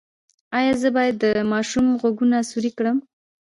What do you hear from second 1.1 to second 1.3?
د